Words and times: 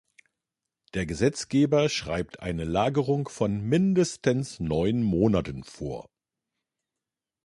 Der 0.95 1.05
Gesetzgeber 1.05 1.87
schreibt 1.87 2.39
eine 2.39 2.63
Lagerung 2.63 3.27
von 3.29 3.61
mindestens 3.61 4.59
neun 4.59 5.03
Monaten 5.03 5.63
vor. 5.63 6.09